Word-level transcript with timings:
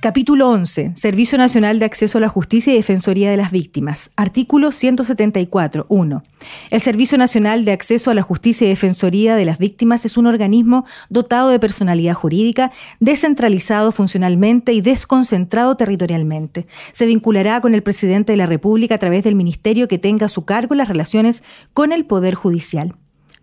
Capítulo 0.00 0.50
11. 0.50 0.92
Servicio 0.94 1.38
Nacional 1.38 1.78
de 1.78 1.86
Acceso 1.86 2.18
a 2.18 2.20
la 2.20 2.28
Justicia 2.28 2.70
y 2.70 2.76
Defensoría 2.76 3.30
de 3.30 3.38
las 3.38 3.50
Víctimas. 3.50 4.10
Artículo 4.14 4.70
174. 4.70 5.86
1. 5.88 6.22
El 6.70 6.80
Servicio 6.80 7.16
Nacional 7.16 7.64
de 7.64 7.72
Acceso 7.72 8.10
a 8.10 8.14
la 8.14 8.20
Justicia 8.20 8.66
y 8.66 8.70
Defensoría 8.70 9.36
de 9.36 9.46
las 9.46 9.58
Víctimas 9.58 10.04
es 10.04 10.18
un 10.18 10.26
organismo 10.26 10.84
dotado 11.08 11.48
de 11.48 11.58
personalidad 11.58 12.12
jurídica, 12.12 12.72
descentralizado 13.00 13.90
funcionalmente 13.90 14.74
y 14.74 14.82
desconcentrado 14.82 15.78
territorialmente. 15.78 16.66
Se 16.92 17.06
vinculará 17.06 17.62
con 17.62 17.74
el 17.74 17.82
presidente 17.82 18.34
de 18.34 18.36
la 18.36 18.46
República 18.46 18.96
a 18.96 18.98
través 18.98 19.24
del 19.24 19.34
ministerio 19.34 19.88
que 19.88 19.98
tenga 19.98 20.26
a 20.26 20.28
su 20.28 20.44
cargo 20.44 20.74
las 20.74 20.88
relaciones 20.88 21.42
con 21.72 21.90
el 21.92 22.04
Poder 22.04 22.34
Judicial. 22.34 22.96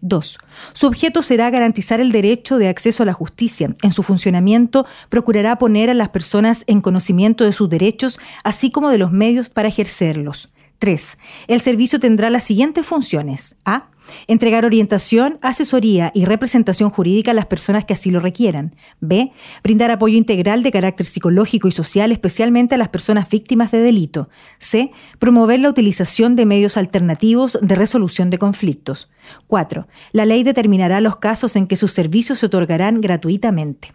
2. 0.04 0.38
Su 0.74 0.88
objeto 0.88 1.22
será 1.22 1.50
garantizar 1.50 2.00
el 2.00 2.12
derecho 2.12 2.58
de 2.58 2.68
acceso 2.68 3.04
a 3.04 3.06
la 3.06 3.14
justicia. 3.14 3.74
En 3.82 3.92
su 3.92 4.04
funcionamiento 4.04 4.86
procurará 5.10 5.58
poner 5.58 5.90
a 5.90 5.94
las 5.94 6.10
personas 6.10 6.64
en 6.68 6.82
conocimiento 6.82 7.44
de 7.44 7.54
sus 7.54 7.70
derechos, 7.70 8.20
así 8.44 8.70
como 8.70 8.90
de 8.90 8.98
los 8.98 9.12
medios 9.12 9.50
para 9.50 9.70
ejercerlos. 9.70 10.50
3. 10.84 11.17
El 11.48 11.62
servicio 11.62 11.98
tendrá 11.98 12.30
las 12.30 12.44
siguientes 12.44 12.86
funciones. 12.86 13.56
A. 13.64 13.89
Entregar 14.28 14.66
orientación, 14.66 15.39
asesoría 15.42 16.12
y 16.14 16.26
representación 16.26 16.89
jurídica 16.89 17.31
a 17.31 17.34
las 17.34 17.45
personas 17.45 17.86
que 17.86 17.94
así 17.94 18.12
lo 18.12 18.20
requieran. 18.20 18.76
B. 19.00 19.31
Brindar 19.64 19.92
apoyo 19.92 20.17
integral 20.17 20.61
de 20.61 20.73
carácter 20.73 21.06
psicológico 21.06 21.70
y 21.70 21.72
social, 21.72 22.11
especialmente 22.11 22.76
a 22.76 22.78
las 22.78 22.89
personas 22.89 23.30
víctimas 23.30 23.72
de 23.72 23.80
delito. 23.80 24.28
C. 24.58 24.92
Promover 25.20 25.61
la 25.61 25.70
utilización 25.70 26.36
de 26.36 26.45
medios 26.45 26.76
alternativos 26.76 27.58
de 27.61 27.76
resolución 27.76 28.30
de 28.30 28.39
conflictos. 28.39 29.09
4. 29.48 29.88
La 30.11 30.26
ley 30.26 30.44
determinará 30.44 31.00
los 31.00 31.16
casos 31.16 31.56
en 31.56 31.66
que 31.66 31.78
sus 31.78 31.94
servicios 31.94 32.39
se 32.39 32.48
otorgarán 32.48 33.00
gratuitamente. 33.00 33.94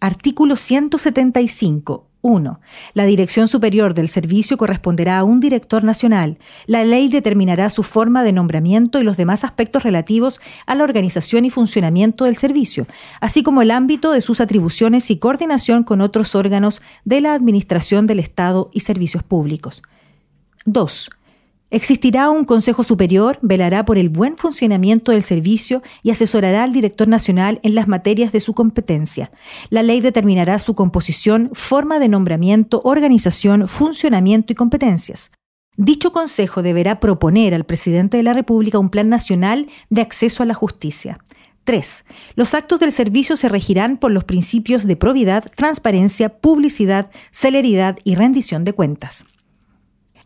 Artículo 0.00 0.56
175. 0.56 2.09
1. 2.22 2.60
La 2.94 3.04
Dirección 3.04 3.48
Superior 3.48 3.94
del 3.94 4.08
Servicio 4.08 4.56
corresponderá 4.56 5.18
a 5.18 5.24
un 5.24 5.40
director 5.40 5.84
nacional. 5.84 6.38
La 6.66 6.84
ley 6.84 7.08
determinará 7.08 7.70
su 7.70 7.82
forma 7.82 8.22
de 8.22 8.32
nombramiento 8.32 9.00
y 9.00 9.04
los 9.04 9.16
demás 9.16 9.44
aspectos 9.44 9.82
relativos 9.82 10.40
a 10.66 10.74
la 10.74 10.84
organización 10.84 11.44
y 11.44 11.50
funcionamiento 11.50 12.24
del 12.24 12.36
servicio, 12.36 12.86
así 13.20 13.42
como 13.42 13.62
el 13.62 13.70
ámbito 13.70 14.12
de 14.12 14.20
sus 14.20 14.40
atribuciones 14.40 15.10
y 15.10 15.18
coordinación 15.18 15.84
con 15.84 16.00
otros 16.00 16.34
órganos 16.34 16.82
de 17.04 17.20
la 17.20 17.34
Administración 17.34 18.06
del 18.06 18.18
Estado 18.18 18.70
y 18.72 18.80
servicios 18.80 19.22
públicos. 19.22 19.82
2. 20.66 21.10
Existirá 21.72 22.30
un 22.30 22.44
Consejo 22.44 22.82
Superior, 22.82 23.38
velará 23.42 23.84
por 23.84 23.96
el 23.96 24.08
buen 24.08 24.36
funcionamiento 24.36 25.12
del 25.12 25.22
servicio 25.22 25.82
y 26.02 26.10
asesorará 26.10 26.64
al 26.64 26.72
director 26.72 27.06
nacional 27.06 27.60
en 27.62 27.76
las 27.76 27.86
materias 27.86 28.32
de 28.32 28.40
su 28.40 28.54
competencia. 28.54 29.30
La 29.68 29.84
ley 29.84 30.00
determinará 30.00 30.58
su 30.58 30.74
composición, 30.74 31.50
forma 31.52 32.00
de 32.00 32.08
nombramiento, 32.08 32.80
organización, 32.82 33.68
funcionamiento 33.68 34.52
y 34.52 34.56
competencias. 34.56 35.30
Dicho 35.76 36.12
Consejo 36.12 36.62
deberá 36.62 36.98
proponer 36.98 37.54
al 37.54 37.64
presidente 37.64 38.16
de 38.16 38.24
la 38.24 38.32
República 38.32 38.80
un 38.80 38.90
plan 38.90 39.08
nacional 39.08 39.68
de 39.90 40.00
acceso 40.00 40.42
a 40.42 40.46
la 40.46 40.54
justicia. 40.54 41.20
3. 41.64 42.04
Los 42.34 42.54
actos 42.54 42.80
del 42.80 42.90
servicio 42.90 43.36
se 43.36 43.48
regirán 43.48 43.96
por 43.96 44.10
los 44.10 44.24
principios 44.24 44.88
de 44.88 44.96
probidad, 44.96 45.44
transparencia, 45.54 46.40
publicidad, 46.40 47.12
celeridad 47.30 47.96
y 48.02 48.16
rendición 48.16 48.64
de 48.64 48.72
cuentas. 48.72 49.24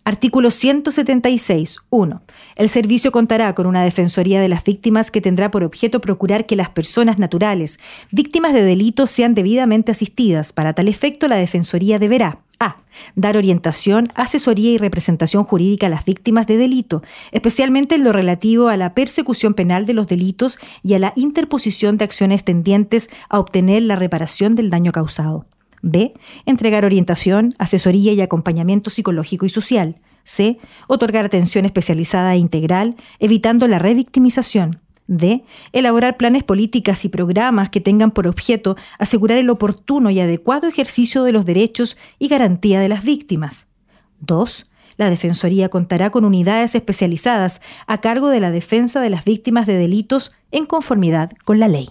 Artículo 0.07 0.51
176. 0.51 1.79
1. 1.89 2.23
El 2.57 2.69
servicio 2.69 3.11
contará 3.11 3.55
con 3.55 3.67
una 3.67 3.83
Defensoría 3.83 4.39
de 4.43 4.51
las 4.51 4.63
Víctimas 4.63 5.11
que 5.11 5.23
tendrá 5.23 5.51
por 5.51 5.65
objeto 5.65 6.03
procurar 6.03 6.45
que 6.45 6.57
las 6.57 6.69
personas 6.69 7.19
naturales, 7.19 7.81
víctimas 8.11 8.53
de 8.53 8.63
delitos, 8.63 9.11
sean 9.11 9.33
debidamente 9.33 9.93
asistidas. 9.93 10.53
Para 10.53 10.75
tal 10.75 10.89
efecto, 10.89 11.27
la 11.27 11.37
Defensoría 11.37 11.99
deberá 11.99 12.41
a. 12.61 12.77
Dar 13.17 13.39
orientación, 13.39 14.09
asesoría 14.15 14.73
y 14.73 14.79
representación 14.79 15.43
jurídica 15.43 15.87
a 15.87 15.91
las 15.91 16.05
víctimas 16.05 16.47
de 16.47 16.59
delito, 16.59 17.03
especialmente 17.33 17.95
en 17.95 18.05
lo 18.05 18.13
relativo 18.13 18.69
a 18.69 18.77
la 18.77 18.93
persecución 18.93 19.55
penal 19.55 19.87
de 19.87 19.95
los 19.95 20.07
delitos 20.07 20.59
y 20.83 20.93
a 20.95 20.99
la 20.99 21.15
interposición 21.17 21.97
de 21.97 22.05
acciones 22.05 22.45
tendientes 22.45 23.09
a 23.31 23.39
obtener 23.39 23.83
la 23.83 23.97
reparación 23.97 24.55
del 24.55 24.69
daño 24.69 24.93
causado. 24.93 25.47
B. 25.85 26.15
Entregar 26.47 26.85
orientación, 26.85 27.53
asesoría 27.59 28.15
y 28.15 28.23
acompañamiento 28.23 28.89
psicológico 28.89 29.45
y 29.45 29.51
social. 29.51 30.01
C. 30.25 30.59
Otorgar 30.89 31.27
atención 31.27 31.67
especializada 31.67 32.35
e 32.35 32.39
integral, 32.39 32.97
evitando 33.19 33.69
la 33.69 33.79
revictimización. 33.79 34.81
D. 35.07 35.45
Elaborar 35.73 36.17
planes 36.17 36.43
políticas 36.43 37.05
y 37.05 37.11
programas 37.11 37.69
que 37.69 37.83
tengan 37.83 38.11
por 38.11 38.27
objeto 38.27 38.77
asegurar 38.99 39.37
el 39.37 39.51
oportuno 39.51 40.09
y 40.09 40.21
adecuado 40.21 40.67
ejercicio 40.67 41.23
de 41.23 41.33
los 41.33 41.45
derechos 41.45 41.99
y 42.19 42.29
garantía 42.29 42.81
de 42.81 42.89
las 42.89 43.05
víctimas. 43.05 43.67
2. 44.21 44.71
La 44.97 45.11
Defensoría 45.11 45.69
contará 45.69 46.09
con 46.09 46.25
unidades 46.25 46.75
especializadas 46.75 47.61
a 47.87 48.01
cargo 48.01 48.31
de 48.31 48.41
la 48.41 48.51
defensa 48.51 49.03
de 49.03 49.11
las 49.11 49.25
víctimas 49.27 49.67
de 49.67 49.75
delitos 49.75 50.33
en 50.51 50.65
conformidad 50.65 51.33
con 51.45 51.61
la 51.61 51.69
ley. 51.69 51.91